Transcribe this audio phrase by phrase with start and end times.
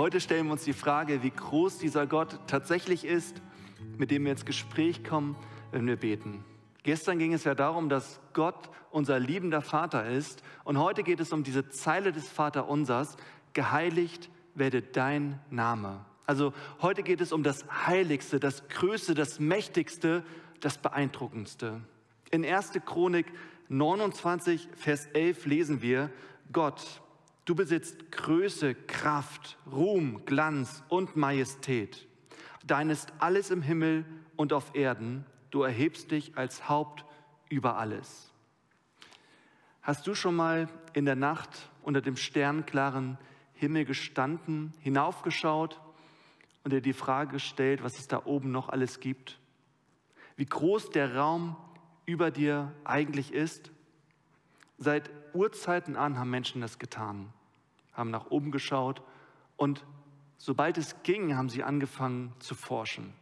[0.00, 3.42] Heute stellen wir uns die Frage, wie groß dieser Gott tatsächlich ist,
[3.98, 5.36] mit dem wir ins Gespräch kommen,
[5.72, 6.42] wenn wir beten.
[6.84, 10.42] Gestern ging es ja darum, dass Gott unser liebender Vater ist.
[10.64, 13.18] Und heute geht es um diese Zeile des Vaterunsers,
[13.52, 16.02] geheiligt werde dein Name.
[16.24, 20.24] Also heute geht es um das Heiligste, das Größte, das Mächtigste,
[20.60, 21.82] das Beeindruckendste.
[22.30, 22.72] In 1.
[22.86, 23.26] Chronik
[23.68, 26.08] 29, Vers 11 lesen wir,
[26.52, 27.02] Gott,
[27.50, 32.06] du besitzt Größe, Kraft, Ruhm, Glanz und Majestät.
[32.64, 34.04] Dein ist alles im Himmel
[34.36, 35.26] und auf Erden.
[35.50, 37.04] Du erhebst dich als Haupt
[37.48, 38.32] über alles.
[39.82, 43.18] Hast du schon mal in der Nacht unter dem sternklaren
[43.54, 45.80] Himmel gestanden, hinaufgeschaut
[46.62, 49.40] und dir die Frage gestellt, was es da oben noch alles gibt?
[50.36, 51.56] Wie groß der Raum
[52.06, 53.72] über dir eigentlich ist?
[54.78, 57.32] Seit Urzeiten an haben Menschen das getan,
[57.92, 59.02] haben nach oben geschaut
[59.56, 59.84] und
[60.38, 63.12] sobald es ging, haben sie angefangen zu forschen.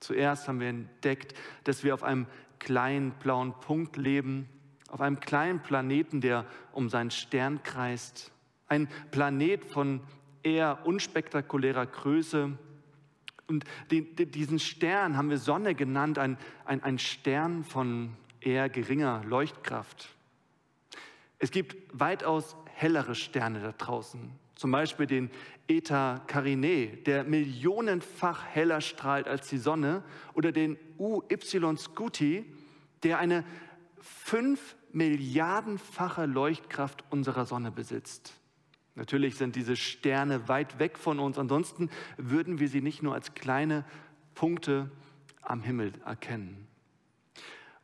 [0.00, 2.26] Zuerst haben wir entdeckt, dass wir auf einem
[2.58, 4.48] kleinen blauen Punkt leben,
[4.88, 8.32] auf einem kleinen Planeten, der um seinen Stern kreist.
[8.66, 10.00] Ein Planet von
[10.42, 12.56] eher unspektakulärer Größe.
[13.46, 19.22] Und den, diesen Stern haben wir Sonne genannt, ein, ein, ein Stern von eher geringer
[19.24, 20.14] Leuchtkraft.
[21.38, 25.30] Es gibt weitaus hellere Sterne da draußen, zum Beispiel den
[25.68, 30.02] Eta Carinae, der millionenfach heller strahlt als die Sonne,
[30.34, 32.44] oder den UY Scuti,
[33.02, 33.44] der eine
[34.00, 38.34] fünf Milliardenfache Leuchtkraft unserer Sonne besitzt.
[38.96, 43.34] Natürlich sind diese Sterne weit weg von uns, ansonsten würden wir sie nicht nur als
[43.34, 43.84] kleine
[44.34, 44.90] Punkte
[45.42, 46.66] am Himmel erkennen.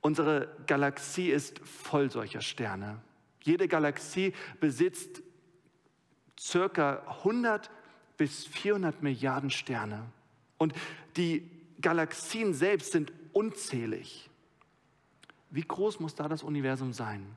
[0.00, 3.00] Unsere Galaxie ist voll solcher Sterne.
[3.42, 5.22] Jede Galaxie besitzt
[6.38, 7.70] circa 100
[8.16, 10.04] bis 400 Milliarden Sterne.
[10.58, 10.74] Und
[11.16, 11.48] die
[11.80, 14.30] Galaxien selbst sind unzählig.
[15.50, 17.36] Wie groß muss da das Universum sein?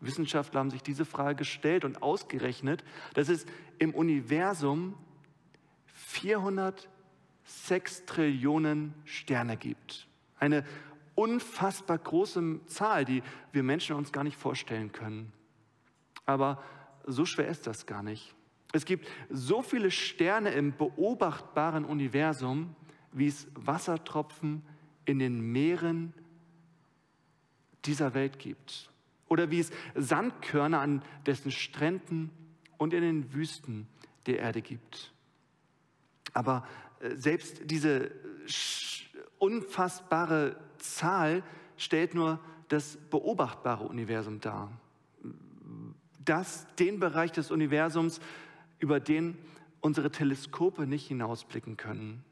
[0.00, 2.82] Wissenschaftler haben sich diese Frage gestellt und ausgerechnet,
[3.14, 3.44] dass es
[3.78, 4.94] im Universum
[5.94, 10.08] 406 Trillionen Sterne gibt.
[10.38, 10.64] Eine
[11.20, 13.22] unfassbar große Zahl, die
[13.52, 15.30] wir Menschen uns gar nicht vorstellen können.
[16.24, 16.62] Aber
[17.06, 18.34] so schwer ist das gar nicht.
[18.72, 22.74] Es gibt so viele Sterne im beobachtbaren Universum,
[23.12, 24.62] wie es Wassertropfen
[25.04, 26.14] in den Meeren
[27.84, 28.90] dieser Welt gibt.
[29.28, 32.30] Oder wie es Sandkörner an dessen Stränden
[32.78, 33.88] und in den Wüsten
[34.26, 35.12] der Erde gibt.
[36.32, 36.66] Aber
[37.00, 38.10] äh, selbst diese
[39.40, 41.42] unfassbare Zahl
[41.76, 44.70] stellt nur das beobachtbare Universum dar
[46.24, 48.20] das, den Bereich des Universums,
[48.78, 49.36] über den
[49.80, 52.24] unsere Teleskope nicht hinausblicken können.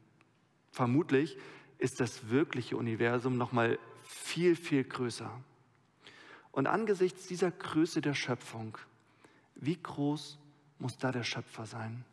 [0.70, 1.36] Vermutlich
[1.78, 5.30] ist das wirkliche Universum noch mal viel viel größer.
[6.52, 8.78] Und angesichts dieser Größe der Schöpfung,
[9.54, 10.38] wie groß
[10.78, 12.04] muss da der Schöpfer sein?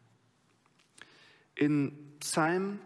[1.56, 2.80] In Psalm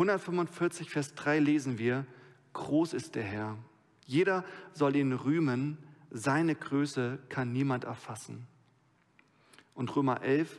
[0.00, 2.06] 145 Vers 3 lesen wir:
[2.54, 3.58] Groß ist der Herr.
[4.06, 5.76] Jeder soll ihn rühmen
[6.10, 8.46] seine Größe kann niemand erfassen.
[9.74, 10.58] Und Römer 11,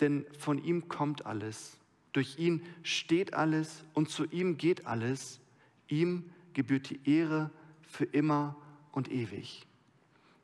[0.00, 1.76] denn von ihm kommt alles,
[2.12, 5.40] durch ihn steht alles und zu ihm geht alles.
[5.86, 7.50] Ihm gebührt die Ehre
[7.82, 8.56] für immer
[8.90, 9.67] und ewig.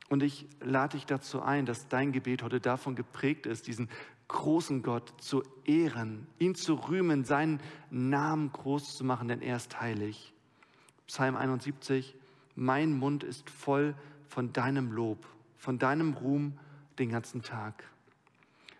[0.09, 3.89] Und ich lade dich dazu ein, dass dein Gebet heute davon geprägt ist, diesen
[4.29, 7.61] großen Gott zu ehren, ihn zu rühmen, seinen
[7.91, 10.33] Namen groß zu machen, denn er ist heilig.
[11.07, 12.15] Psalm 71,
[12.55, 13.95] mein Mund ist voll
[14.29, 15.27] von deinem Lob,
[15.57, 16.59] von deinem Ruhm
[16.99, 17.85] den ganzen Tag.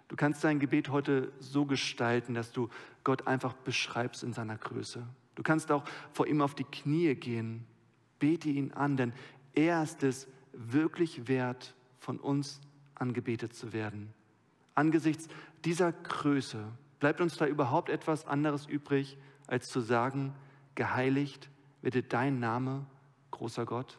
[0.09, 2.69] Du kannst dein Gebet heute so gestalten, dass du
[3.03, 5.07] Gott einfach beschreibst in seiner Größe.
[5.35, 7.65] Du kannst auch vor ihm auf die Knie gehen,
[8.19, 9.13] bete ihn an, denn
[9.55, 12.61] er ist es wirklich wert, von uns
[12.95, 14.13] angebetet zu werden.
[14.75, 15.29] Angesichts
[15.65, 16.65] dieser Größe
[17.01, 20.35] bleibt uns da überhaupt etwas anderes übrig, als zu sagen,
[20.75, 21.51] geheiligt
[21.83, 22.87] werde dein Name,
[23.31, 23.99] großer Gott.